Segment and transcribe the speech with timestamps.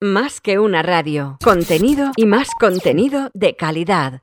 [0.00, 1.38] Más que una radio.
[1.42, 4.22] Contenido y más contenido de calidad.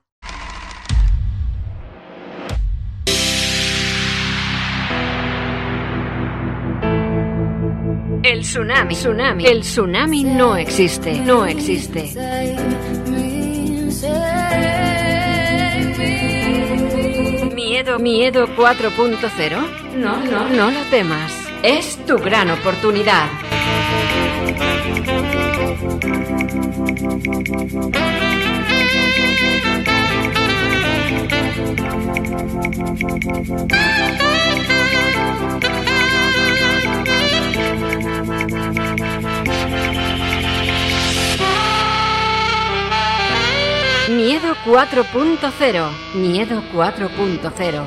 [8.22, 9.44] El tsunami, tsunami.
[9.44, 12.04] El tsunami no existe, no existe.
[17.54, 19.96] Miedo, miedo 4.0.
[19.96, 21.34] No, no, no lo temas.
[21.62, 23.28] Es tu gran oportunidad.
[44.08, 45.90] Miedo 4.0.
[46.14, 47.84] Miedo 4.0.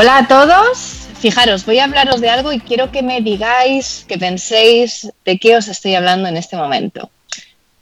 [0.00, 1.08] Hola a todos.
[1.18, 5.56] Fijaros, voy a hablaros de algo y quiero que me digáis, que penséis de qué
[5.56, 7.10] os estoy hablando en este momento.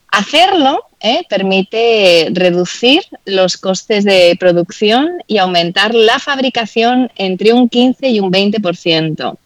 [0.09, 1.25] Hacerlo ¿eh?
[1.29, 8.33] permite reducir los costes de producción y aumentar la fabricación entre un 15 y un
[8.33, 9.37] 20%.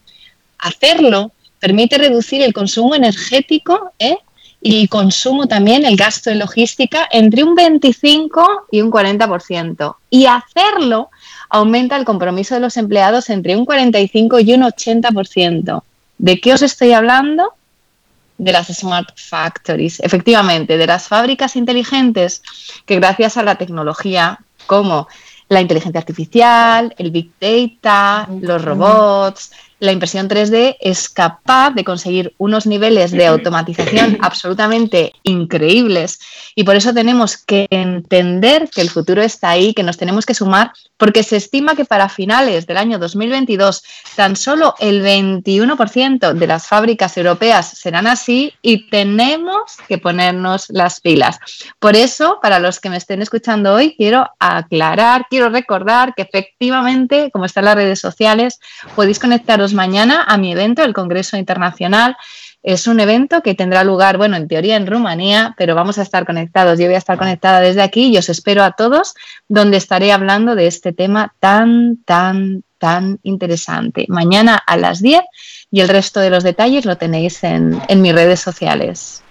[0.59, 4.17] Hacerlo permite reducir el consumo energético ¿eh?
[4.63, 9.97] y el consumo también, el gasto de logística, entre un 25 y un 40%.
[10.09, 11.11] Y hacerlo
[11.51, 15.83] aumenta el compromiso de los empleados entre un 45 y un 80%.
[16.19, 17.53] ¿De qué os estoy hablando?
[18.39, 22.43] De las Smart Factories, efectivamente, de las fábricas inteligentes
[22.87, 25.09] que gracias a la tecnología como
[25.49, 32.35] la inteligencia artificial, el big data, los robots, la impresión 3D es capaz de conseguir
[32.39, 36.21] unos niveles de automatización absolutamente increíbles
[36.55, 40.35] y por eso tenemos que entender que el futuro está ahí, que nos tenemos que
[40.35, 43.83] sumar, porque se estima que para finales del año 2022
[44.17, 51.01] tan solo el 21% de las fábricas europeas serán así y tenemos que ponernos las
[51.01, 51.39] pilas.
[51.79, 57.31] Por eso, para los que me estén escuchando hoy, quiero aclarar, quiero recordar que efectivamente,
[57.33, 58.61] como están las redes sociales,
[58.95, 62.17] podéis conectaros mañana a mi evento, el Congreso Internacional.
[62.63, 66.27] Es un evento que tendrá lugar, bueno, en teoría en Rumanía, pero vamos a estar
[66.27, 66.79] conectados.
[66.79, 69.15] Yo voy a estar conectada desde aquí y os espero a todos,
[69.49, 74.05] donde estaré hablando de este tema tan, tan, tan interesante.
[74.09, 75.23] Mañana a las 10
[75.71, 79.23] y el resto de los detalles lo tenéis en, en mis redes sociales.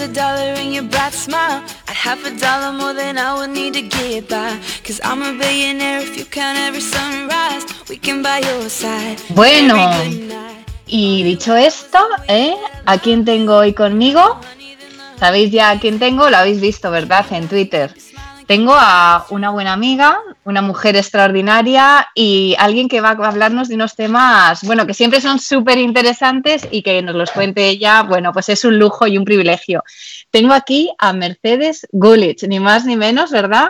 [0.00, 3.50] Was a dollar and your bright smile I'd have a dollar more than I would
[3.50, 8.22] need to get by Cause I'm a billionaire if you count every sunrise We can
[8.22, 9.76] buy your side Bueno,
[10.86, 12.56] y dicho esto, ¿eh?
[12.84, 14.40] ¿A quién tengo hoy conmigo?
[15.20, 16.28] ¿Sabéis ya a quién tengo?
[16.30, 17.24] Lo habéis visto, ¿verdad?
[17.30, 17.94] En Twitter.
[18.50, 23.76] Tengo a una buena amiga, una mujer extraordinaria y alguien que va a hablarnos de
[23.76, 28.32] unos temas, bueno, que siempre son súper interesantes y que nos los cuente ella, bueno,
[28.32, 29.84] pues es un lujo y un privilegio.
[30.32, 33.68] Tengo aquí a Mercedes Gulich, ni más ni menos, ¿verdad?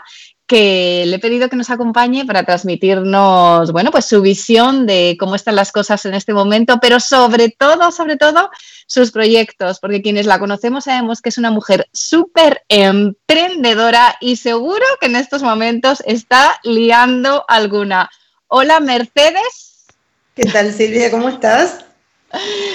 [0.50, 5.36] Que le he pedido que nos acompañe para transmitirnos, bueno, pues su visión de cómo
[5.36, 8.50] están las cosas en este momento, pero sobre todo, sobre todo,
[8.88, 14.84] sus proyectos, porque quienes la conocemos sabemos que es una mujer súper emprendedora y seguro
[15.00, 18.10] que en estos momentos está liando alguna.
[18.48, 19.86] Hola, Mercedes.
[20.34, 21.12] ¿Qué tal, Silvia?
[21.12, 21.84] ¿Cómo estás?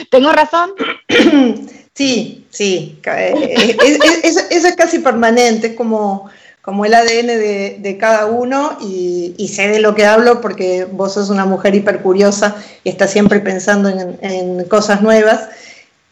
[0.10, 0.72] ¿Tengo razón?
[1.98, 3.00] Sí, sí.
[3.06, 3.78] Eh,
[4.20, 6.30] eso es casi permanente, es como
[6.66, 11.30] como el ADN de, cada uno y, sé de lo que hablo porque vos sos
[11.30, 15.48] una mujer hipercuriosa y estás siempre pensando en, cosas nuevas,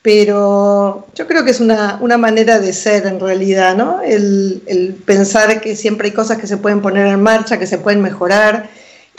[0.03, 4.01] pero yo creo que es una, manera de ser en realidad, ¿no?
[4.03, 8.03] El, pensar que siempre hay cosas que se pueden poner en marcha, que se pueden
[8.03, 8.69] mejorar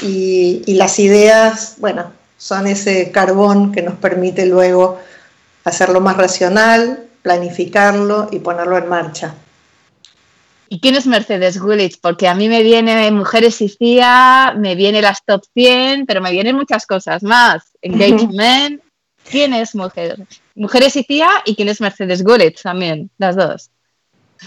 [0.00, 5.00] y las ideas, bueno, son ese carbón que nos permite luego
[5.64, 9.34] hacerlo más racional, planificarlo y ponerlo en marcha.
[10.68, 11.98] ¿Y quién es Mercedes Gulich?
[12.00, 16.32] Porque a mí me viene Mujeres y CIA, me viene las top 100, pero me
[16.32, 17.62] vienen muchas cosas más.
[17.82, 18.82] Engagement.
[19.30, 20.16] ¿Quién es mujer?
[20.54, 23.70] Mujeres y CIA y quién es Mercedes Gulich también, las dos.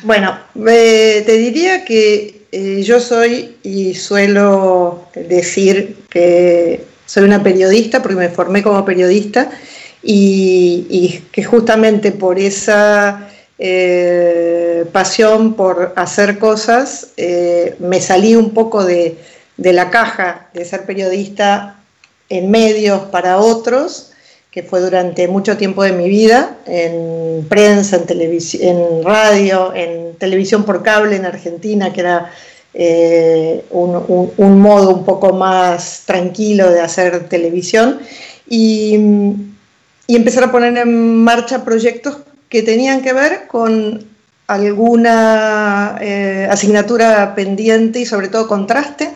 [0.03, 8.17] Bueno, te diría que eh, yo soy y suelo decir que soy una periodista porque
[8.17, 9.49] me formé como periodista
[10.03, 18.83] y, que justamente por esa eh, pasión por hacer cosas eh, me salí un poco
[18.83, 19.17] de,
[19.57, 21.75] de la caja de ser periodista
[22.29, 24.11] en medios para otros
[24.57, 30.63] que fue durante mucho tiempo de mi vida, en prensa, en, en radio, en televisión
[30.63, 32.31] por cable en Argentina, que era
[32.73, 37.99] eh, un, modo un poco más tranquilo de hacer televisión,
[38.49, 38.95] y,
[40.07, 42.17] empezar a poner en marcha proyectos
[42.49, 44.05] que tenían que ver con
[44.47, 49.09] alguna eh, asignatura pendiente y sobre todo contraste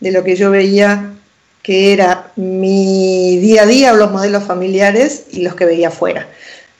[0.00, 1.14] de lo que yo veía
[1.62, 6.28] que era mi día a día, los modelos familiares y los que veía afuera.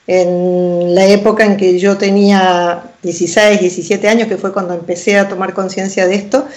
[0.05, 5.27] En la época en que yo tenía 16, 17 años, que fue cuando empecé a
[5.27, 6.47] tomar conciencia de esto,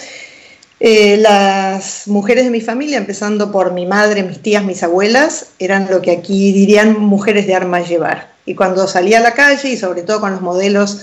[0.79, 5.89] eh, las mujeres de mi familia, empezando por mi madre, mis tías, mis abuelas, eran
[5.91, 8.38] lo que aquí dirían mujeres de armas llevar.
[8.49, 11.03] Y cuando salía a la calle, y sobre todo con los modelos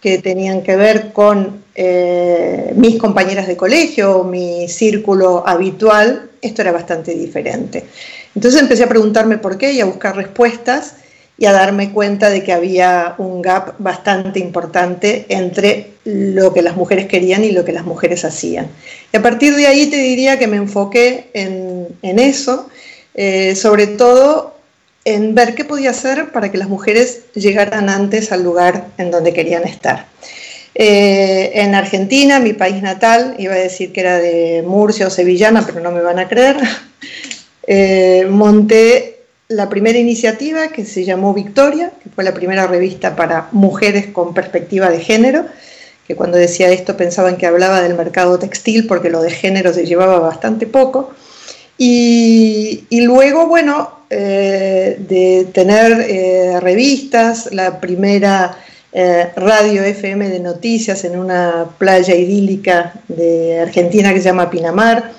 [0.00, 6.72] que tenían que ver con eh, mis compañeras de colegio, mi círculo habitual, esto era
[6.72, 7.84] bastante diferente.
[8.34, 10.96] Entonces empecé a preguntarme por qué y a buscar respuestas
[11.38, 16.76] y a darme cuenta de que había un gap bastante importante entre lo que las
[16.76, 18.68] mujeres querían y lo que las mujeres hacían.
[19.12, 22.68] Y a partir de ahí te diría que me enfoqué en, eso,
[23.14, 24.53] eh, sobre todo
[25.04, 29.32] en ver qué podía hacer para que las mujeres llegaran antes al lugar en donde
[29.32, 30.06] querían estar.
[30.74, 35.64] Eh, en Argentina, mi país natal, iba a decir que era de Murcia o Sevillana,
[35.64, 36.56] pero no me van a creer,
[37.66, 39.14] eh, monté
[39.48, 44.34] la primera iniciativa que se llamó Victoria, que fue la primera revista para mujeres con
[44.34, 45.44] perspectiva de género,
[46.06, 49.86] que cuando decía esto pensaban que hablaba del mercado textil porque lo de género se
[49.86, 51.14] llevaba bastante poco.
[51.76, 58.56] Y, luego, bueno, eh, de tener revistas, la primera
[58.96, 65.10] eh, radio FM de noticias en una playa idílica de Argentina que se llama Pinamar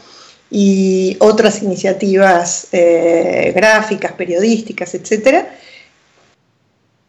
[0.50, 5.48] y otras iniciativas eh, gráficas, periodísticas, etc.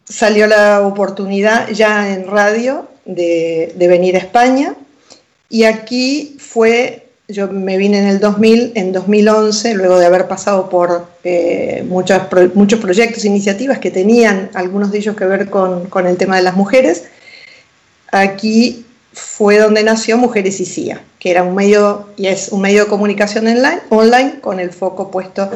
[0.03, 4.75] Salió la oportunidad ya en radio de, de venir a España
[5.47, 10.69] y aquí fue yo me vine en el 2000, en 2011, luego de haber pasado
[10.69, 12.21] por eh, muchos,
[12.53, 16.43] muchos proyectos, iniciativas que tenían algunos de ellos que ver con, con, el tema de
[16.43, 17.03] las mujeres.
[18.11, 22.85] Aquí fue donde nació Mujeres y CIA, que era un medio y es un medio
[22.85, 25.49] de comunicación online, online con el foco puesto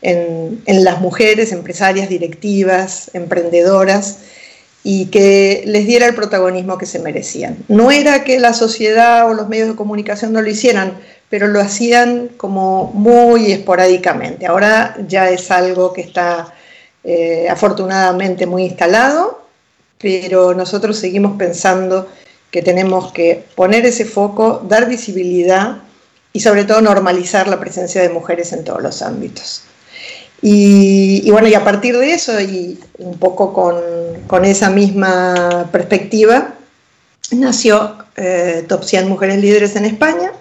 [0.00, 4.20] en, en las mujeres, empresarias, directivas, emprendedoras
[4.84, 7.58] y que les diera el protagonismo que se merecían.
[7.68, 10.94] No era que la sociedad o los medios de comunicación no lo hicieran,
[11.28, 14.46] pero lo hacían como muy esporádicamente.
[14.46, 16.54] Ahora ya es algo que está
[17.04, 19.42] eh, afortunadamente muy instalado,
[19.98, 22.08] pero nosotros seguimos pensando
[22.50, 25.78] que tenemos que poner ese foco, dar visibilidad
[26.32, 29.62] y sobre todo normalizar la presencia de mujeres en todos los ámbitos.
[30.40, 36.54] Y, bueno, y a partir de eso y un poco con, esa misma perspectiva,
[37.32, 40.32] nació eh, Top 100 Mujeres Líderes en España,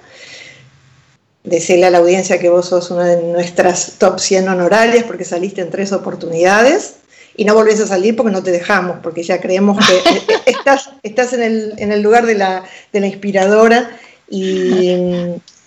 [1.44, 5.62] decirle a la audiencia que vos sos una de nuestras top 100 honorarias porque saliste
[5.62, 6.96] en tres oportunidades
[7.38, 11.34] y no volvés a salir porque no te dejamos, porque ya creemos que estás, estás
[11.34, 13.92] en, el, en el lugar de la, de la inspiradora
[14.30, 14.96] y,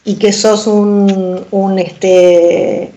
[0.05, 2.91] y, que sos un, un, este,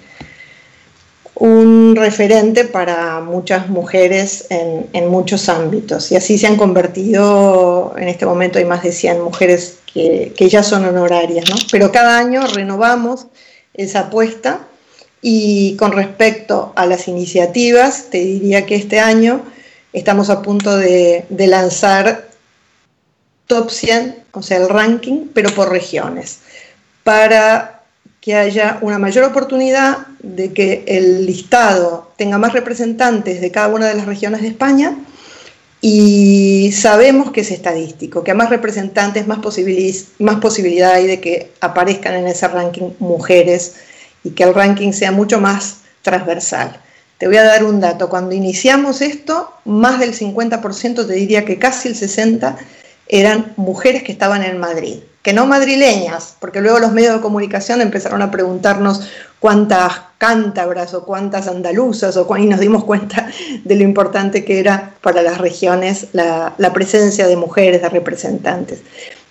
[1.43, 6.09] un referente para muchas mujeres en, muchos ámbitos.
[6.09, 10.63] Y así se han convertido, en este momento hay más de 100 mujeres que, ya
[10.63, 11.57] son honorarias, ¿no?
[11.69, 13.27] Pero cada año renovamos
[13.73, 14.61] esa apuesta
[15.21, 19.41] y con respecto a las iniciativas, te diría que este año
[19.91, 22.29] estamos a punto de, de lanzar
[23.47, 26.39] top 100, o sea, el ranking, pero por regiones,
[27.03, 27.72] para
[28.23, 33.85] que haya una mayor oportunidad de que el listado tenga más representantes de cada una
[33.85, 34.97] de las regiones de España
[35.81, 39.39] y sabemos que es estadístico, que a más representantes, más,
[40.19, 43.75] más posibilidad hay de que aparezcan en ese ranking mujeres
[44.23, 46.79] y que el ranking sea mucho más transversal.
[47.17, 51.59] Te voy a dar un dato, cuando iniciamos esto, más del 50%, te diría que
[51.59, 52.55] casi el 60%,
[53.09, 57.79] eran mujeres que estaban en Madrid, que no madrileñas, porque luego los medios de comunicación
[57.79, 59.07] empezaron a preguntarnos
[59.39, 63.29] cuántas cántabras o cuántas andaluzas, o y nos dimos cuenta
[63.63, 68.81] de lo importante que era para las regiones la, presencia de mujeres, de representantes.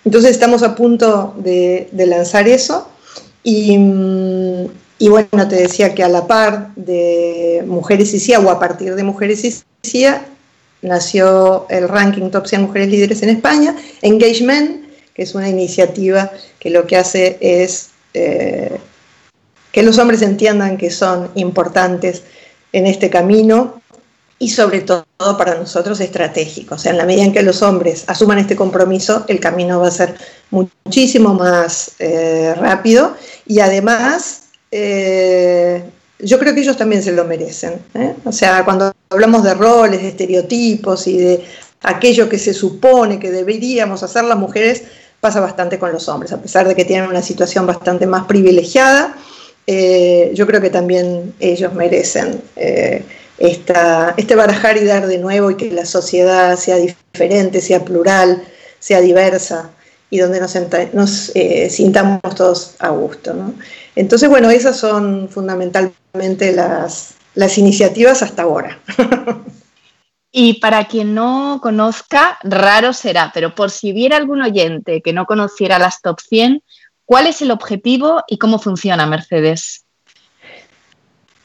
[0.04, 2.88] Entonces estamos a punto de, lanzar eso
[3.44, 3.76] y,
[4.98, 8.94] y bueno, te decía que a la par de Mujeres y CIA o a partir
[8.94, 10.24] de Mujeres y CIA
[10.80, 14.81] nació el ranking Top 100 Mujeres Líderes en España, Engagement,
[15.14, 18.78] que es una iniciativa que lo que hace es eh,
[19.72, 22.22] que los hombres entiendan que son importantes
[22.72, 23.80] en este camino
[24.38, 25.06] y sobre todo
[25.38, 26.74] para nosotros estratégico.
[26.74, 29.88] O sea, en la medida en que los hombres asuman este compromiso, el camino va
[29.88, 30.14] a ser
[30.50, 33.16] muchísimo más eh, rápido
[33.46, 35.84] y además eh,
[36.18, 37.74] yo creo que ellos también se lo merecen.
[38.24, 41.44] O sea, cuando hablamos de roles, de estereotipos y de
[41.82, 44.84] aquello que se supone que deberíamos hacer las mujeres,
[45.22, 49.14] pasa bastante con los hombres, a pesar de que tienen una situación bastante más privilegiada.
[49.68, 53.04] Eh, yo creo que también ellos merecen eh,
[53.38, 58.42] esta, este barajar y dar de nuevo y que la sociedad sea diferente, sea plural,
[58.80, 59.70] sea diversa
[60.10, 60.56] y donde nos,
[60.92, 61.32] nos
[61.68, 63.32] sintamos todos a gusto.
[63.32, 63.54] ¿no?
[63.94, 67.14] Entonces, bueno, esas son fundamentalmente las,
[67.56, 68.80] iniciativas hasta ahora.
[70.34, 75.26] Y para quien no conozca, raro será, pero por si hubiera algún oyente que no
[75.26, 76.62] conociera las top 100,
[77.04, 79.84] ¿cuál es el objetivo y cómo funciona Mercedes?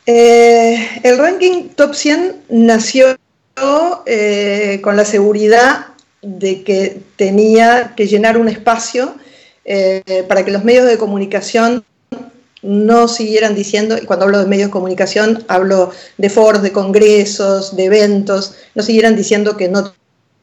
[0.06, 3.18] Eh, el ranking top 100 nació
[4.06, 5.88] eh, con la seguridad
[6.22, 9.16] de que tenía que llenar un espacio
[9.66, 11.84] eh, para que los medios de comunicación
[12.62, 17.76] no siguieran diciendo, y cuando hablo de medios de comunicación, hablo de foros, de congresos,
[17.76, 19.94] de eventos, no siguieran diciendo que no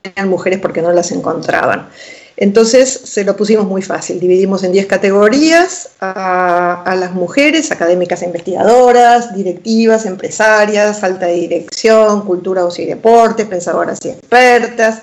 [0.03, 1.89] tenían mujeres porque no las encontraban.
[2.37, 8.27] Entonces se lo pusimos muy fácil, dividimos en 10 categorías a, las mujeres, académicas e
[8.27, 15.03] investigadoras, directivas, empresarias, alta dirección, cultura, ocio y deportes, pensadoras y expertas,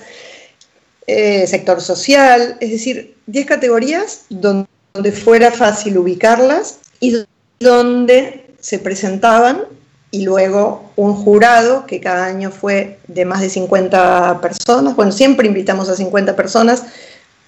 [1.07, 4.67] eh, sector social, es decir, 10 categorías donde
[5.13, 7.25] fuera fácil ubicarlas y
[7.59, 9.63] donde se presentaban
[10.11, 14.95] y luego un jurado que cada año fue de más de 50 personas.
[14.95, 16.83] Bueno, siempre invitamos a 50 personas,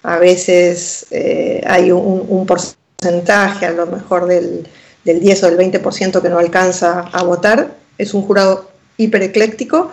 [0.02, 4.68] a veces eh, hay un, porcentaje, a lo mejor del,
[5.06, 7.76] 10 o del 20% que no alcanza a votar.
[7.98, 9.92] Es un jurado hiperecléctico,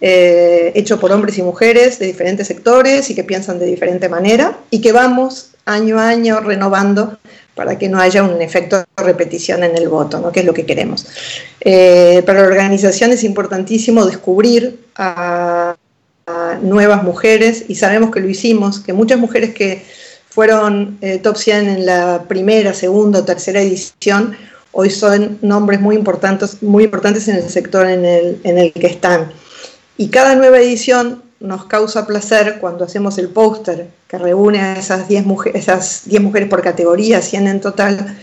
[0.00, 4.58] eh, hecho por hombres y mujeres de diferentes sectores y que piensan de diferente manera
[4.70, 7.18] y que vamos año a año renovando
[7.54, 10.32] para que no haya un efecto de repetición en el voto, ¿no?
[10.32, 11.06] que es lo que queremos.
[11.60, 15.76] Eh, para la organización es importantísimo descubrir a,
[16.62, 19.84] nuevas mujeres y sabemos que lo hicimos, que muchas mujeres que
[20.28, 24.36] fueron eh, top 100 en la primera, segunda o tercera edición,
[24.70, 28.86] hoy son nombres muy importantes, muy importantes en el sector en el, en el que
[28.86, 29.32] están.
[29.96, 35.08] Y cada nueva edición nos causa placer cuando hacemos el póster que reúne a esas
[35.08, 38.18] 10 mujeres, esas mujeres por categoría, 100 en total,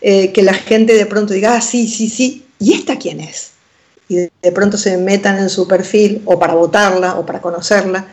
[0.00, 3.52] eh, que la gente de pronto diga, ah, sí, sí, sí, ¿y esta quién es?
[4.08, 8.06] Y de, pronto se metan en su perfil o para votarla o para conocerla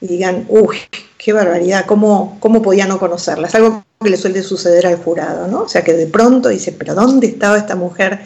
[0.00, 0.76] y digan, uy,
[1.16, 3.48] qué barbaridad, ¿cómo, cómo podía no conocerla?
[3.48, 5.62] Es algo que le suele suceder al jurado, ¿no?
[5.62, 8.20] O sea, que de pronto dice, pero ¿dónde estaba esta mujer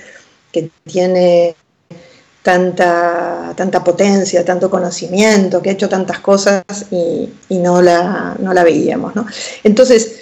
[0.52, 1.54] que tiene
[2.46, 6.62] tanta, tanta potencia, tanto conocimiento, que ha hecho tantas cosas
[6.92, 9.14] y, no, la, no, la, veíamos.
[9.64, 10.20] Entonces,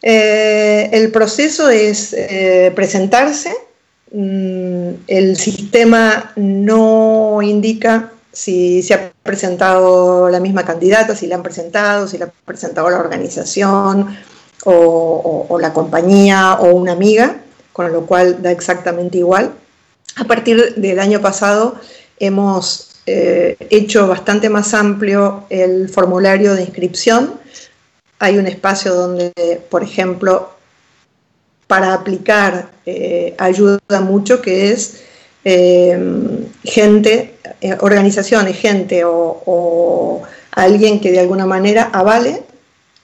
[0.00, 3.52] eh, el proceso es eh, presentarse,
[4.12, 11.42] mm, el sistema no indica si se ha presentado la misma candidata, si la han
[11.42, 14.16] presentado, si la ha presentado la organización
[14.64, 17.38] o, o la compañía o una amiga,
[17.72, 19.54] con lo cual da exactamente igual.
[20.16, 21.76] A partir del año pasado
[22.18, 27.34] hemos eh, hecho bastante más amplio el formulario de inscripción.
[28.20, 29.32] Hay un espacio donde,
[29.70, 30.50] por ejemplo,
[31.66, 35.02] para aplicar eh, ayuda mucho, que es
[35.44, 35.98] eh,
[36.62, 37.34] gente,
[37.80, 42.44] organizaciones, gente o, alguien que de alguna manera avale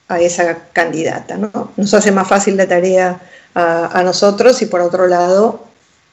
[0.07, 1.37] a esa candidata.
[1.75, 3.19] Nos hace más fácil la tarea
[3.53, 5.70] a nosotros y por otro lado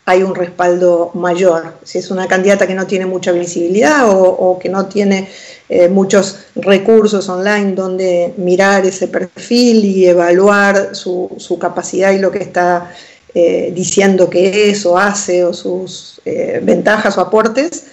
[0.09, 1.75] hay un respaldo mayor.
[1.85, 5.29] Si es una candidata que no tiene mucha visibilidad o, que no tiene
[5.69, 12.39] eh, muchos recursos online donde mirar ese perfil y evaluar su, capacidad y lo que
[12.39, 12.91] está
[13.35, 17.85] eh, diciendo que es o hace o sus eh, ventajas o aportes,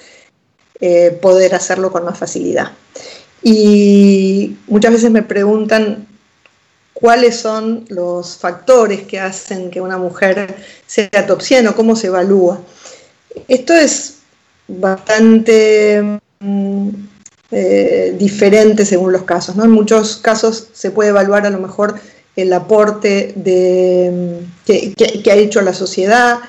[1.22, 2.72] poder hacerlo con más facilidad.
[3.42, 6.08] Y muchas veces me preguntan
[6.96, 10.56] cuáles son los factores que hacen que una mujer
[10.88, 12.60] sea top 100 o cómo se evalúa.
[13.48, 14.20] Esto es
[14.68, 16.90] bastante mm,
[17.52, 19.56] eh, diferente según los casos.
[19.56, 19.66] ¿no?
[19.66, 21.96] En muchos casos se puede evaluar a lo mejor
[22.36, 26.40] el aporte de, que, ha hecho la sociedad,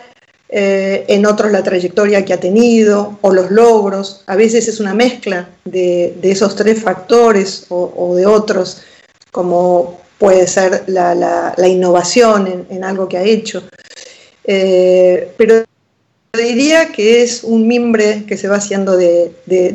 [0.49, 4.23] eh, en otros la trayectoria que ha tenido o los logros.
[4.27, 8.83] A veces es una mezcla de, esos tres factores o, de otros,
[9.31, 13.63] como puede ser la, innovación en, algo que ha hecho.
[14.45, 15.65] Eh, pero
[16.37, 19.33] diría que es un mimbre que se va haciendo de,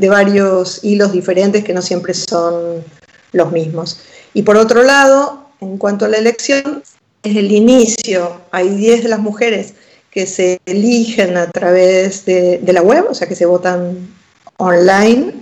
[0.10, 2.84] varios hilos diferentes que no siempre son
[3.34, 4.00] los mismos.
[4.34, 6.84] Y por otro lado, en cuanto a la elección,
[7.24, 9.74] desde el inicio hay 10 de las mujeres
[10.10, 14.10] que se eligen a través de, la web, o sea que se votan
[14.58, 15.34] online,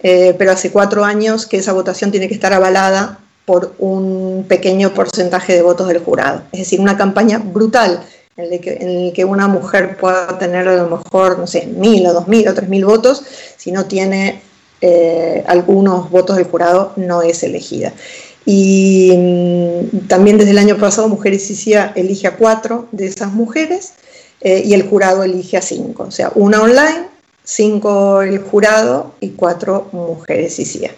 [0.00, 4.94] eh, pero hace cuatro años que esa votación tiene que estar avalada por un pequeño
[4.94, 6.42] porcentaje de votos del jurado.
[6.52, 8.02] Es decir, una campaña brutal
[8.36, 12.12] en el, que, que, una mujer pueda tener a lo mejor, no sé, mil o
[12.12, 13.22] dos mil o tres mil votos,
[13.56, 14.40] si no tiene
[14.80, 17.92] eh, algunos votos del jurado, no es elegida.
[18.44, 23.32] Y mm, también desde el año pasado Mujeres y CIA elige a cuatro de esas
[23.32, 23.94] mujeres
[24.40, 27.06] eh, y el jurado elige a cinco, o sea, una online,
[27.44, 30.90] cinco el jurado y cuatro mujeres y CIA.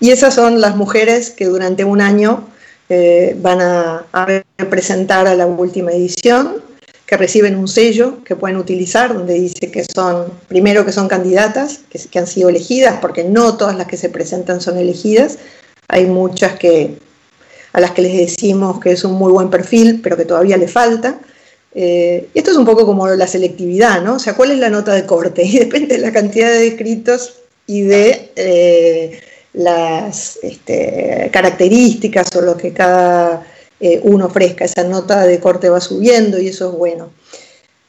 [0.00, 2.48] Y esas son las mujeres que durante un año
[2.88, 6.62] eh, van a, a, representar a la última edición
[7.08, 11.80] que reciben un sello que pueden utilizar, donde dice que son, primero que son candidatas,
[11.88, 15.38] que, han sido elegidas, porque no todas las que se presentan son elegidas,
[15.88, 16.98] hay muchas que,
[17.72, 20.68] a las que les decimos que es un muy buen perfil, pero que todavía le
[20.68, 21.18] falta.
[21.74, 24.16] Eh, esto es un poco como la selectividad, ¿no?
[24.16, 25.44] O sea, ¿cuál es la nota de corte?
[25.44, 29.20] Y depende de la cantidad de escritos y de eh,
[29.58, 33.44] las este, características o lo que cada
[33.80, 34.64] eh, uno ofrezca.
[34.64, 37.10] Esa nota de corte va subiendo y eso es bueno.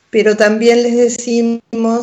[0.09, 2.01] Pero también les decimos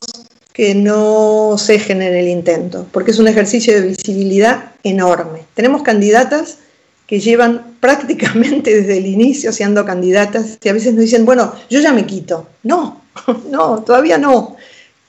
[0.52, 5.40] que no cejen en el intento, porque es un ejercicio de visibilidad enorme.
[5.54, 6.58] Tenemos candidatas
[7.08, 11.80] que llevan prácticamente desde el inicio siendo candidatas y a veces nos dicen, bueno, yo
[11.80, 12.46] ya me quito.
[12.62, 13.02] No,
[13.50, 14.56] no, todavía no.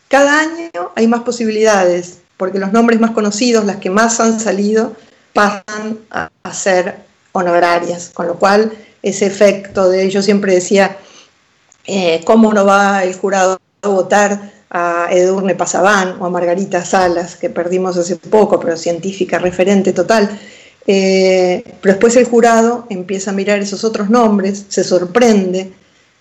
[0.08, 4.96] Cada año hay más posibilidades, porque los nombres más conocidos, las que más han salido,
[5.34, 8.72] pasan a ser honorarias, con lo cual
[9.02, 10.98] ese efecto de, yo siempre decía,
[11.86, 17.36] eh, ¿cómo no va el jurado a votar a Edurne Pasabán o a Margarita Salas,
[17.36, 20.38] que perdimos hace poco, pero científica referente total?
[20.86, 25.72] Eh, pero después el jurado empieza a mirar esos otros nombres, se sorprende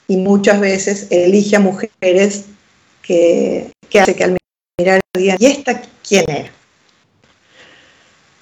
[0.08, 2.44] y muchas veces elige a mujeres
[3.02, 4.36] que, hace que al
[4.78, 6.50] mirar digan, ¿y esta quién era?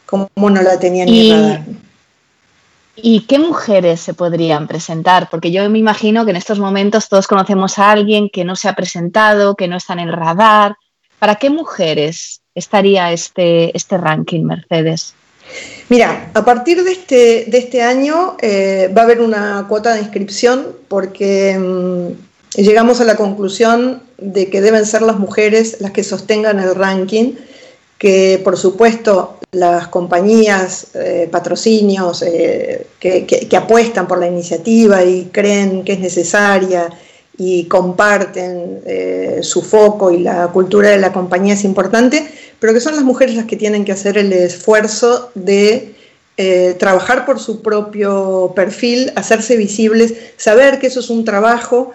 [0.05, 1.63] ¿Cómo no la tenía ni radar?
[2.97, 5.29] ¿Y qué mujeres se podrían presentar?
[5.31, 8.69] Porque yo me imagino que en estos momentos todos conocemos a alguien que no se
[8.69, 10.77] ha presentado, que no está en el radar.
[11.21, 15.15] ¿Para qué mujeres estaría este, este ranking, Mercedes?
[15.89, 20.01] Mira, a partir de este, de este año eh, va a haber una cuota de
[20.01, 26.03] inscripción porque mm, llegamos a la conclusión de que deben ser las mujeres las que
[26.03, 27.35] sostengan el ranking
[27.99, 35.85] que por supuesto las compañías, eh, patrocinios eh, que, apuestan por la iniciativa y creen
[35.85, 36.91] que es necesaria
[37.39, 42.27] y comparten eh, su foco y la cultura de la compañía es importante,
[42.59, 45.95] pero que son las mujeres las que tienen que hacer el esfuerzo de
[46.79, 51.93] trabajar por su propio perfil, hacerse visibles, saber que eso es un trabajo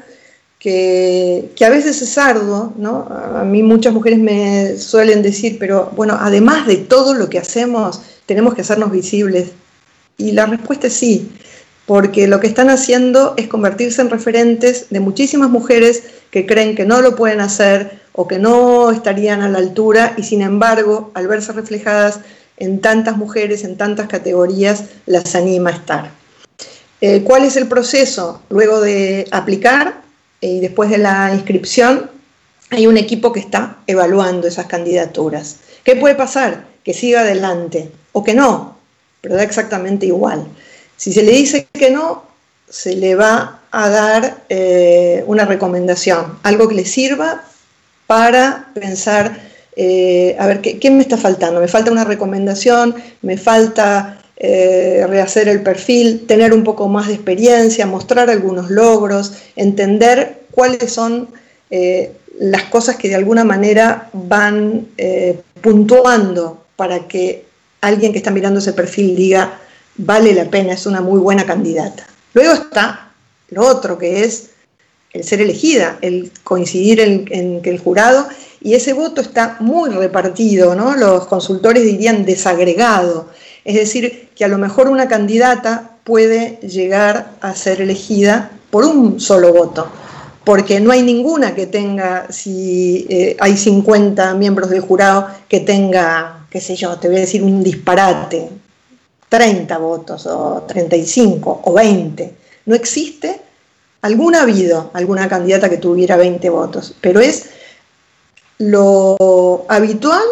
[0.60, 3.08] que, a veces es arduo, ¿no?
[3.10, 8.02] A mí muchas mujeres me suelen decir, pero bueno, además de todo lo que hacemos,
[8.26, 9.52] tenemos que hacernos visibles.
[10.18, 11.32] Y la respuesta es sí,
[11.86, 16.86] porque lo que están haciendo es convertirse en referentes de muchísimas mujeres que creen que
[16.86, 21.30] no lo pueden hacer o que no estarían a la altura y sin embargo, al
[21.30, 22.20] verse reflejadas
[22.58, 26.12] en tantas mujeres, en tantas categorías, las anima a estar.
[27.00, 28.42] Eh, ¿Cuál es el proceso?
[28.50, 30.02] Luego de aplicar,
[30.42, 32.10] y después de la inscripción
[32.70, 35.58] hay un equipo que está evaluando esas candidaturas.
[35.84, 36.66] ¿Qué puede pasar?
[36.84, 38.78] Que siga adelante o que no,
[39.22, 40.46] pero da exactamente igual.
[40.98, 42.24] Si se le dice que no,
[42.70, 47.44] se le va a dar eh, una recomendación, algo que le sirva
[48.08, 49.40] para pensar,
[49.76, 51.60] eh, a ver, ¿qué, me está faltando?
[51.60, 57.14] Me falta una recomendación, me falta eh, rehacer el perfil, tener un poco más de
[57.16, 61.28] experiencia, mostrar algunos logros, entender cuáles son
[61.70, 67.46] eh, las cosas que de alguna manera van eh, puntuando para que
[67.82, 69.60] alguien que está mirando ese perfil diga,
[69.98, 72.08] vale la pena, es una muy buena candidata.
[72.34, 73.12] Luego está
[73.50, 74.52] lo otro, que es
[75.12, 78.28] el ser elegida, el coincidir en, que el jurado,
[78.62, 80.96] y ese voto está muy repartido, ¿no?
[80.96, 83.30] Los consultores dirían desagregado.
[83.64, 89.20] Es decir, que a lo mejor una candidata puede llegar a ser elegida por un
[89.20, 89.88] solo voto,
[90.44, 96.48] porque no hay ninguna que tenga, si eh, hay 50 miembros del jurado, que tenga,
[96.50, 98.50] qué sé yo, te voy a decir un disparate,
[99.30, 102.34] 30 votos o 35 o 20.
[102.66, 103.42] No existe,
[104.02, 107.50] alguna ha habido, alguna candidata que tuviera 20 votos, pero es
[108.58, 110.24] lo habitual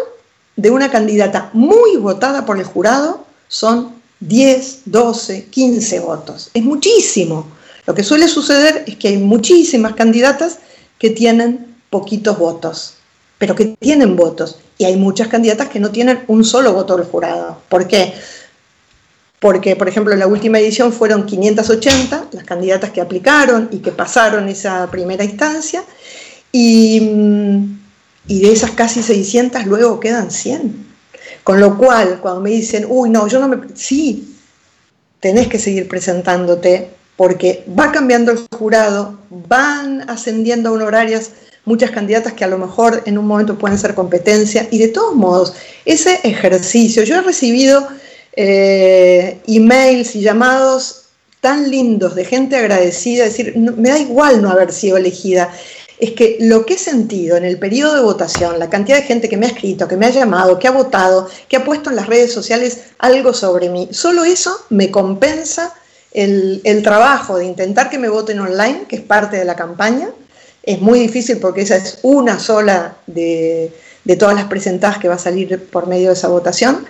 [0.57, 6.49] de una candidata muy votada por el jurado son 10, 12, 15 votos.
[6.53, 7.47] Es muchísimo.
[7.85, 10.59] Lo que suele suceder es que hay muchísimas candidatas
[10.99, 12.95] que tienen poquitos votos,
[13.37, 14.57] pero que tienen votos.
[14.77, 17.61] Y hay muchas candidatas que no tienen un solo voto del jurado.
[17.69, 18.13] ¿Por qué?
[19.39, 23.91] Porque, por ejemplo, en la última edición fueron 580 las candidatas que aplicaron y que
[23.91, 25.83] pasaron esa primera instancia.
[26.51, 27.76] Y,
[28.27, 30.85] y de esas casi 600 luego quedan 100.
[31.43, 33.57] Con lo cual, cuando me dicen, uy, no, yo no me...
[33.75, 34.35] Sí,
[35.19, 41.31] tenés que seguir presentándote porque va cambiando el jurado, van ascendiendo a honorarias
[41.65, 45.15] muchas candidatas que a lo mejor en un momento pueden ser competencia y de todos
[45.15, 47.87] modos, ese ejercicio, yo he recibido
[48.33, 51.07] eh, emails y llamados
[51.41, 55.51] tan lindos de gente agradecida, decir, me da igual no haber sido elegida,
[55.99, 59.29] es que lo que he sentido en el periodo de votación, la cantidad de gente
[59.29, 61.95] que me ha escrito, que me ha llamado, que ha votado, que ha puesto en
[61.95, 65.73] las redes sociales algo sobre mí, solo eso me compensa
[66.11, 70.09] el, trabajo de intentar que me voten online, que es parte de la campaña.
[70.63, 73.71] Es muy difícil porque esa es una sola de,
[74.03, 76.85] de todas las presentadas que va a salir por medio de esa votación,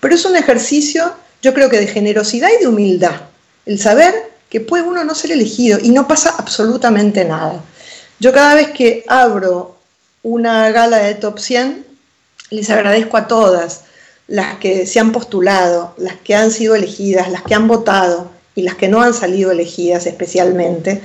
[0.00, 3.22] pero es un ejercicio, yo creo que de generosidad y de humildad,
[3.64, 4.14] el saber
[4.50, 7.62] que puede uno no ser elegido y no pasa absolutamente nada.
[8.20, 9.76] Yo cada vez que abro
[10.22, 11.84] una gala de top 100,
[12.50, 13.84] les agradezco a todas
[14.26, 18.62] las que se han postulado, las que han sido elegidas, las que han votado y
[18.62, 21.02] las que no han salido elegidas especialmente,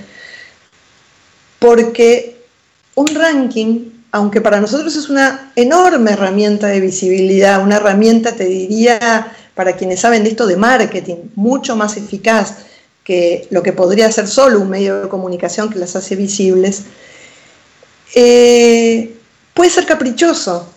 [1.57, 2.41] porque
[2.95, 9.33] un ranking, aunque para nosotros es una enorme herramienta de visibilidad, una herramienta, te diría,
[9.55, 12.57] para quienes saben de esto de marketing, mucho más eficaz
[13.03, 16.83] que lo que podría ser solo un medio de comunicación que las hace visibles,
[18.15, 19.15] eh,
[19.53, 20.67] puede ser caprichoso.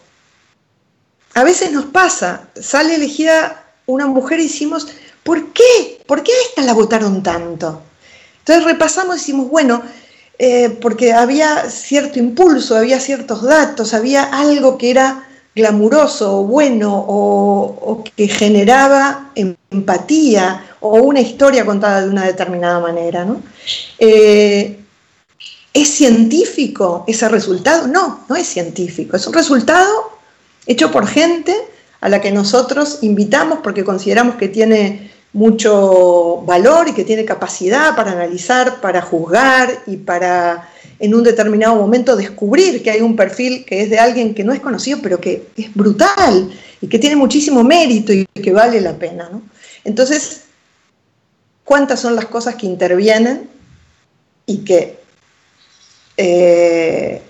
[1.35, 4.89] A veces nos pasa, sale elegida una mujer y decimos,
[5.23, 6.03] ¿por qué?
[6.07, 7.83] ¿Por qué a esta la votaron tanto?
[8.41, 9.83] Entonces repasamos y decimos, bueno,
[10.39, 16.93] eh, porque había cierto impulso, había ciertos datos, había algo que era glamuroso o bueno
[17.07, 19.31] o, que generaba
[19.71, 23.25] empatía o una historia contada de una determinada manera.
[23.25, 23.43] ¿no?
[23.99, 24.79] Eh,
[25.73, 27.87] ¿Es científico ese resultado?
[27.87, 29.17] No, no es científico.
[29.17, 30.13] Es un resultado
[30.67, 31.57] hecho por gente
[32.01, 37.97] a la que nosotros invitamos porque consideramos que tiene mucho valor y que tiene capacidad
[37.97, 40.69] para analizar, para juzgar y para
[40.99, 44.53] en un determinado momento descubrir que hay un perfil que es de alguien que no
[44.53, 48.97] es conocido, pero que es brutal y que tiene muchísimo mérito y que vale la
[48.97, 49.29] pena.
[49.85, 50.42] Entonces,
[51.65, 53.49] ¿cuántas son las cosas que intervienen
[54.47, 55.01] y que
[56.17, 57.23] eh,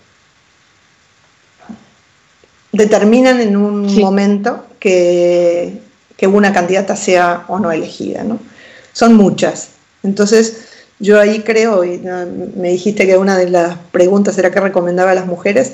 [2.73, 5.81] determinan en un momento que,
[6.23, 8.23] una candidata sea o no elegida.
[8.23, 8.38] ¿no?
[8.92, 9.71] Son muchas.
[10.05, 10.68] Entonces,
[11.01, 15.14] yo ahí creo, y me dijiste que una de las preguntas era que recomendaba a
[15.16, 15.73] las mujeres.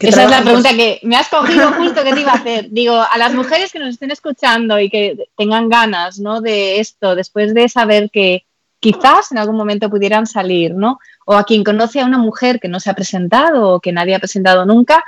[0.00, 2.68] Esa es la pregunta que me has cogido justo que te iba a hacer.
[2.70, 6.40] Digo, a las mujeres que nos estén escuchando y que tengan ganas ¿no?
[6.40, 8.44] de esto, después de saber que
[8.80, 10.98] quizás en algún momento pudieran salir, ¿no?
[11.24, 14.14] O a quien conoce a una mujer que no se ha presentado o que nadie
[14.14, 15.04] ha presentado nunca,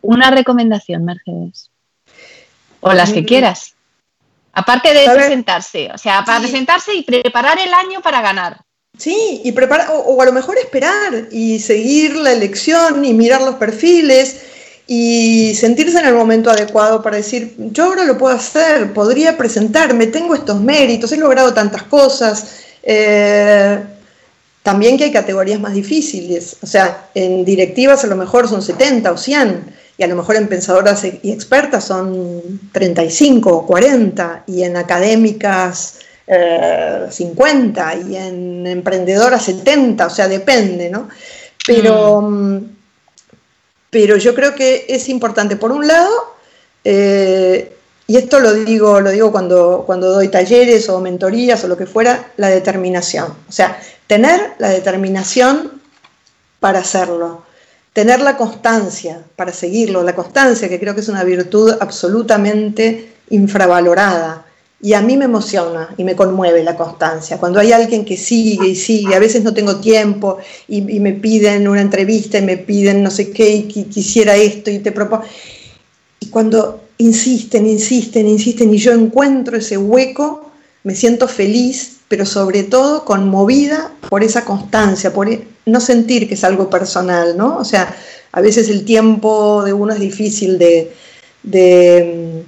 [0.00, 1.70] una recomendación, Mercedes.
[2.80, 3.26] O las que mm.
[3.26, 3.74] quieras.
[4.52, 8.60] Aparte de presentarse, o sea, para presentarse y preparar el año para ganar.
[8.98, 13.54] Sí, y preparar, o, a lo mejor esperar y seguir la elección y mirar los
[13.54, 14.42] perfiles
[14.86, 20.08] y sentirse en el momento adecuado para decir, yo ahora lo puedo hacer, podría presentarme,
[20.08, 22.58] tengo estos méritos, he logrado tantas cosas.
[22.82, 23.78] Eh,
[24.62, 29.10] también que hay categorías más difíciles, o sea, en directivas a lo mejor son 70
[29.10, 34.62] o 100, y a lo mejor en pensadoras y expertas son 35 o 40, y
[34.62, 35.94] en académicas
[36.26, 41.08] 50, eh, y en emprendedoras 70, o sea, depende, ¿no?
[41.66, 42.58] Pero, mm.
[43.90, 46.10] pero yo creo que es importante, por un lado,
[46.84, 51.76] eh, y esto lo digo, lo digo cuando, cuando doy talleres o mentorías o lo
[51.76, 53.26] que fuera, la determinación.
[53.48, 55.80] O sea, tener la determinación
[56.60, 57.44] para hacerlo,
[57.92, 64.44] tener la constancia para seguirlo, la constancia que creo que es una virtud absolutamente infravalorada
[64.84, 67.38] Y a mí me emociona y me conmueve la constancia.
[67.38, 71.68] Cuando hay alguien que sigue y sigue, a veces no tengo tiempo y, me piden
[71.68, 75.22] una entrevista y me piden no sé qué y quisiera esto y te propongo.
[76.18, 80.50] Y cuando insisten, insisten, insisten y yo encuentro ese hueco,
[80.82, 86.34] me siento feliz, pero sobre todo conmovida por esa constancia, por e, no sentir que
[86.34, 87.56] es algo personal, ¿no?
[87.56, 87.94] O sea,
[88.32, 90.92] a veces el tiempo de uno es difícil de,
[91.42, 92.44] de,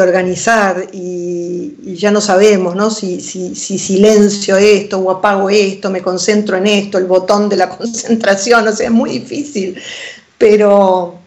[0.00, 2.90] organizar y, ya no sabemos ¿no?
[2.90, 7.68] Si, si, silencio esto o apago esto, me concentro en esto, el botón de la
[7.76, 9.80] concentración, o sea, es muy difícil,
[10.36, 11.18] pero,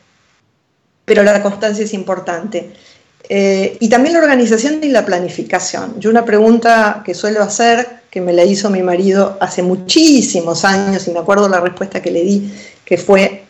[1.06, 2.72] pero la constancia es importante.
[3.34, 6.00] Eh, y también la organización y la planificación.
[6.00, 11.08] Yo una pregunta que suelo hacer, que me la hizo mi marido hace muchísimos años
[11.08, 13.46] y me acuerdo la respuesta que le di, que fue,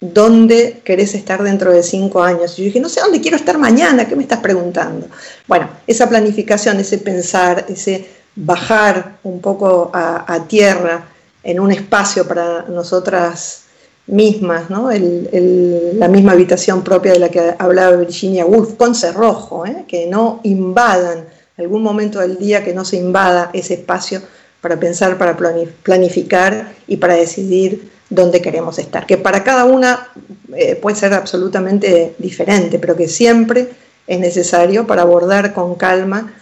[0.00, 2.58] ¿dónde querés estar dentro de cinco años?
[2.58, 5.06] Y yo dije, no sé dónde quiero estar mañana, ¿qué me estás preguntando?
[5.46, 11.06] Bueno, esa planificación, ese pensar, ese bajar un poco a, tierra
[11.42, 13.62] en un espacio para nosotras
[14.06, 14.90] mismas, ¿no?
[14.90, 19.84] la misma habitación propia de la que hablaba Virginia Woolf, con cerrojo, ¿eh?
[19.86, 21.24] que no invadan
[21.56, 24.20] algún momento del día, que no se invada ese espacio
[24.60, 25.36] para pensar, para
[25.82, 30.08] planificar y para decidir dónde queremos estar, que para cada una
[30.54, 33.70] eh, puede ser absolutamente diferente, pero que siempre
[34.06, 36.34] es necesario para abordar con calma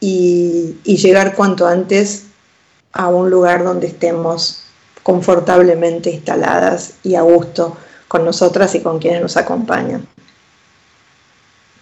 [0.00, 2.24] y, llegar cuanto antes
[2.92, 4.64] a un lugar donde estemos
[5.02, 7.76] confortablemente instaladas y a gusto
[8.08, 10.06] con nosotras y con quienes nos acompañan.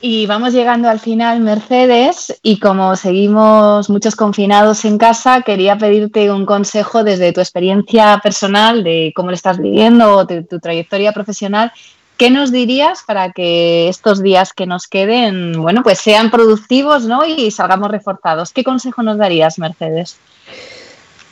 [0.05, 6.29] Y vamos llegando al final, Mercedes, y como seguimos muchos confinados en casa, quería pedirte
[6.33, 11.73] un consejo desde tu experiencia personal, de cómo lo estás viviendo, de tu trayectoria profesional.
[12.17, 17.25] ¿Qué nos dirías para que estos días que nos queden, bueno, pues sean productivos ¿no?
[17.25, 18.51] y salgamos reforzados?
[18.53, 20.17] ¿Qué consejo nos darías, Mercedes?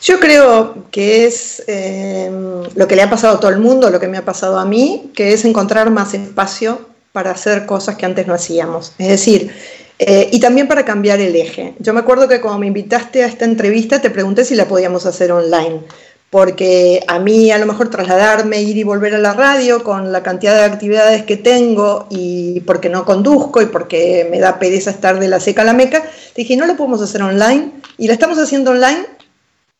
[0.01, 2.31] Yo creo que es eh,
[2.77, 4.65] lo que le ha pasado a todo el mundo, lo que me ha pasado a
[4.65, 8.93] mí, que es encontrar más espacio para hacer cosas que antes no hacíamos.
[8.99, 9.53] Es decir,
[9.99, 11.75] eh, y también para cambiar el eje.
[11.79, 15.05] Yo me acuerdo que cuando me invitaste a esta entrevista te pregunté si la podíamos
[15.05, 15.83] hacer online,
[16.31, 20.23] porque a mí a lo mejor trasladarme, ir y volver a la radio con la
[20.23, 25.19] cantidad de actividades que tengo y porque no conduzco y porque me da pereza estar
[25.19, 26.03] de la seca a la meca,
[26.35, 29.05] dije, no la podemos hacer online y la estamos haciendo online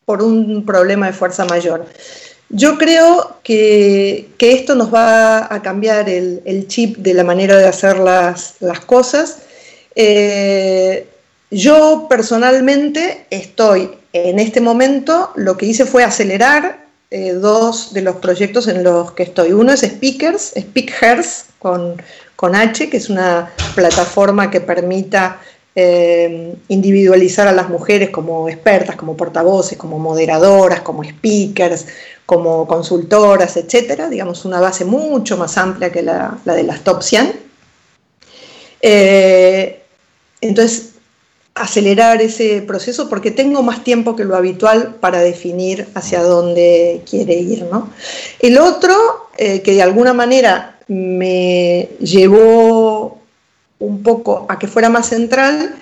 [0.05, 1.87] por un problema de fuerza mayor.
[2.53, 7.99] Yo creo que, esto nos va a cambiar el, chip de la manera de hacer
[7.99, 9.39] las, cosas.
[9.95, 11.07] Eh,
[11.51, 18.17] yo personalmente estoy en este momento, lo que hice fue acelerar eh, dos de los
[18.17, 19.53] proyectos en los que estoy.
[19.53, 22.03] Uno es Speakers, Speakers con,
[22.35, 25.41] con H, que es una plataforma que permita
[25.75, 31.87] eh, individualizar a las mujeres como expertas, como portavoces, como moderadoras, como speakers,
[32.27, 37.41] como consultoras, etcétera, digamos una base mucho más amplia que la, de las top 100.
[38.83, 39.83] Eh,
[40.41, 40.91] entonces,
[41.55, 47.35] acelerar ese proceso porque tengo más tiempo que lo habitual para definir hacia dónde quiere
[47.35, 47.65] ir.
[47.71, 47.91] ¿no?
[48.41, 48.95] El otro,
[49.37, 53.20] eh, que de alguna manera me llevó
[53.81, 55.75] un poco a que fuera más central,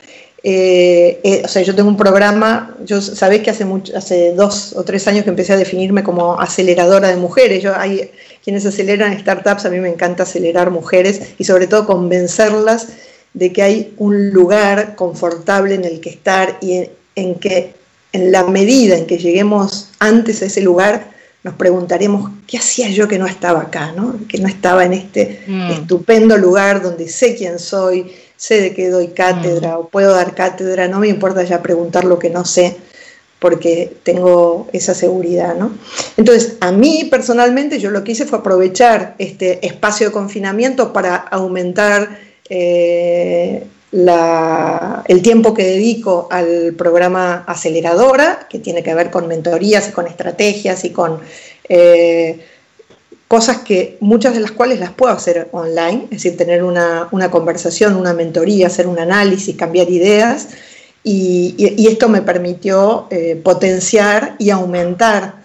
[0.45, 4.85] eh, eh, o sea, yo tengo un programa, yo sabés que hace, hace dos o
[4.85, 7.63] tres años que empecé a definirme como aceleradora de mujeres.
[7.63, 8.11] Yo hay
[8.45, 12.89] quienes aceleran startups, a mí me encanta acelerar mujeres y sobre todo convencerlas
[13.35, 17.75] de que hay un lugar confortable en el que estar y en, que
[18.13, 21.11] en la medida en que lleguemos antes a ese lugar,
[21.45, 23.93] nos preguntaremos, ¿qué hacía yo que no estaba acá?
[23.93, 24.17] ¿no?
[24.29, 25.71] Que no estaba en este mm.
[25.71, 29.81] estupendo lugar donde sé quién soy, sé de qué doy cátedra mm.
[29.81, 32.77] o puedo dar cátedra, no me importa ya preguntar lo que no sé
[33.39, 35.71] porque tengo esa seguridad, ¿no?
[36.17, 41.17] Entonces, a mí personalmente yo lo que hice fue aprovechar este espacio de confinamiento para
[41.17, 49.89] aumentar eh, el tiempo que dedico al programa Aceleradora, que tiene que ver con mentorías
[49.89, 51.21] y con estrategias y con
[51.69, 52.45] eh,
[53.29, 57.97] cosas que muchas de las cuales las puedo hacer online, es decir, tener una, conversación,
[57.97, 60.49] una mentoría, hacer un análisis, cambiar ideas,
[61.05, 65.37] y, esto me permitió eh, potenciar y aumentar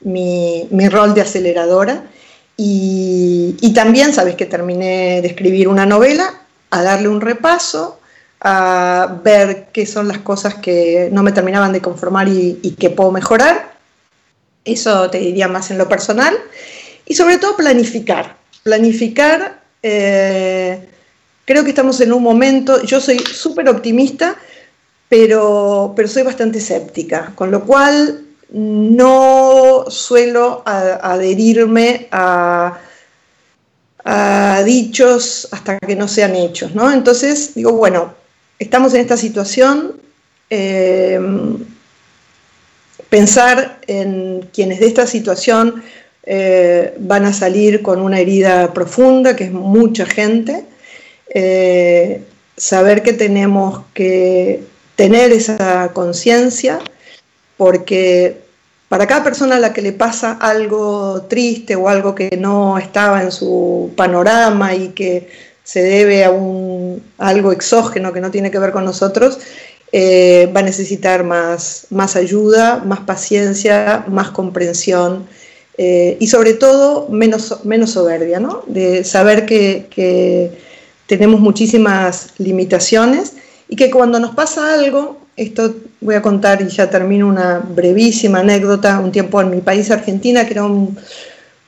[0.00, 2.04] mi, rol de aceleradora.
[2.56, 6.37] Y, y, también, sabes que terminé de escribir una novela,
[6.70, 8.00] a darle un repaso,
[8.40, 12.90] a ver qué son las cosas que no me terminaban de conformar y, y que
[12.90, 13.72] puedo mejorar.
[14.64, 16.36] Eso te diría más en lo personal.
[17.08, 18.36] Y sobre todo planificar.
[18.62, 20.88] Planificar, eh,
[21.46, 24.36] creo que estamos en un momento, yo soy súper optimista,
[25.08, 32.78] pero, pero soy bastante escéptica, con lo cual no suelo adherirme a,
[34.64, 36.90] dichos hasta que no sean hechos, ¿no?
[36.90, 38.14] Entonces digo, bueno,
[38.58, 40.00] estamos en esta situación,
[40.50, 41.20] eh,
[43.10, 45.82] pensar en quienes de esta situación
[46.24, 50.64] eh, van a salir con una herida profunda, que es mucha gente,
[51.34, 52.22] eh,
[52.56, 54.62] saber que tenemos que
[54.96, 56.80] tener esa conciencia,
[57.56, 58.47] porque
[58.88, 63.22] para cada persona a la que le pasa algo triste o algo que no estaba
[63.22, 65.28] en su panorama y que
[65.62, 69.38] se debe a, un, algo exógeno que no tiene que ver con nosotros,
[69.92, 75.26] eh, va a necesitar más, más ayuda, más paciencia, más comprensión
[75.76, 78.64] eh, y sobre todo menos, menos soberbia, ¿no?
[78.66, 80.52] de saber que, que
[81.06, 83.34] tenemos muchísimas limitaciones
[83.68, 88.40] y que cuando nos pasa algo, esto voy a contar y ya termino una brevísima
[88.40, 90.96] anécdota, un tiempo en mi país, Argentina, que era un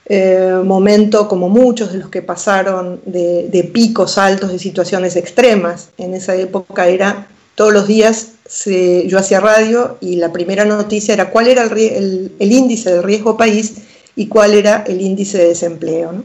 [0.06, 5.90] eh, momento como muchos de los que pasaron de, picos altos, de situaciones extremas.
[5.98, 8.32] En esa época era todos los días
[9.06, 13.74] yo hacía radio y la primera noticia era cuál era el, índice de riesgo país
[14.16, 16.24] y cuál era el índice de desempleo.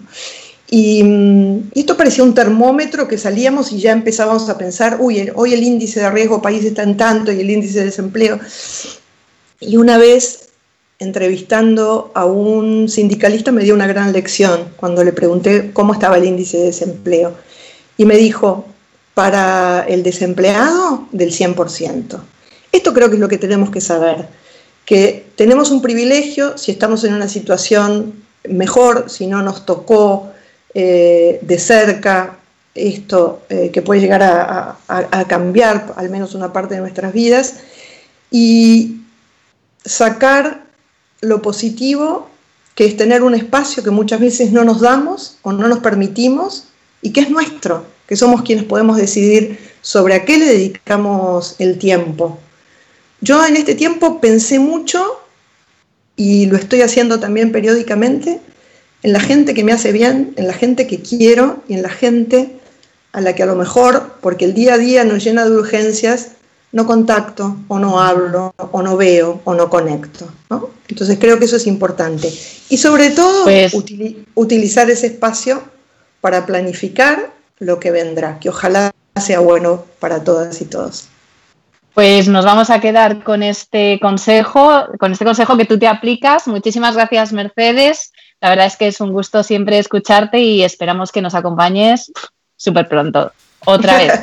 [0.76, 5.54] Mm, y, esto parecía un termómetro que salíamos y ya empezábamos a pensar, uy, hoy
[5.54, 8.40] el índice de riesgo país está en tanto y el índice de desempleo.
[9.62, 10.50] Y una vez
[11.00, 16.26] entrevistando a un sindicalista me dio una gran lección cuando le pregunté cómo estaba el
[16.26, 17.34] índice de desempleo.
[17.98, 18.66] Y me dijo,
[19.14, 22.20] para el desempleado, del 100%.
[22.74, 24.28] Esto creo que es lo que tenemos que saber,
[24.86, 30.35] que tenemos un privilegio si estamos en una situación mejor, si no nos tocó
[30.78, 32.38] eh, de cerca
[32.76, 34.78] esto eh, que puede llegar a,
[35.30, 37.62] cambiar al menos una parte de nuestras vidas
[38.30, 38.98] y
[39.86, 40.66] sacar
[41.22, 42.30] lo positivo
[42.76, 46.66] que es tener un espacio que muchas veces no nos damos o no nos permitimos
[47.02, 51.80] y que es nuestro, que somos quienes podemos decidir sobre a qué le dedicamos el
[51.80, 52.38] tiempo.
[53.22, 55.22] Yo en este tiempo pensé mucho
[56.18, 58.42] y lo estoy haciendo también periódicamente
[59.06, 61.89] en la gente que me hace bien, en la gente que quiero y en la
[61.89, 62.56] gente
[63.12, 66.32] a la que a lo mejor, porque el día a día nos llena de urgencias,
[66.72, 70.28] no contacto o no hablo o no veo o no conecto.
[70.88, 72.34] Entonces creo que eso es importante.
[72.70, 73.76] Y sobre todo pues
[74.34, 75.62] utilizar ese espacio
[76.20, 78.91] para planificar lo que vendrá, que ojalá
[79.24, 81.10] sea bueno para todas y todos.
[81.94, 86.48] Pues nos vamos a quedar con este consejo, con este consejo que tú te aplicas.
[86.48, 88.12] Muchísimas gracias, Mercedes.
[88.46, 92.12] La verdad es que es un gusto siempre escucharte y esperamos que nos acompañes
[92.56, 93.32] súper pronto.
[93.66, 94.14] Otra vez.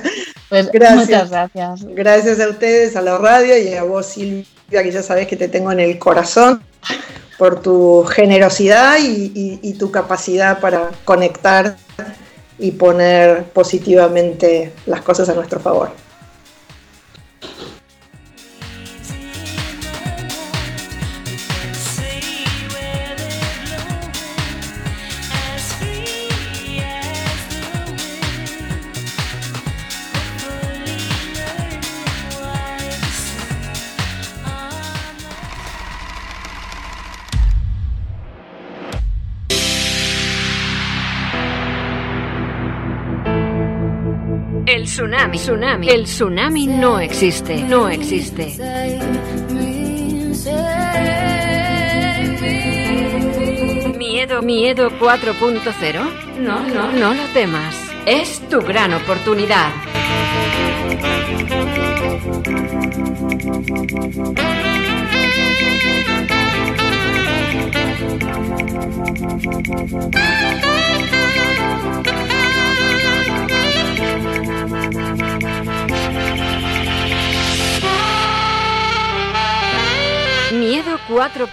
[0.49, 1.07] Pues gracias.
[1.07, 1.85] muchas gracias.
[1.95, 5.49] Gracias a ustedes, a la radio y a vos, Silvia, que ya sabes que te
[5.49, 6.63] tengo en el corazón
[7.39, 11.77] por tu generosidad y tu capacidad para conectar
[12.59, 15.91] y poner positivamente las cosas a nuestro favor.
[44.93, 48.53] Tsunami, tsunami, el tsunami no existe, no existe.
[53.97, 56.39] Miedo, miedo 4.0.
[56.41, 57.75] No, no, no lo temas.
[58.05, 59.73] Es tu gran oportunidad.
[80.53, 81.49] Miedo 4.0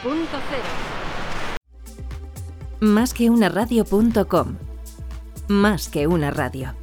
[2.80, 4.58] Más que una radio.com.
[5.48, 6.79] Más que una radio.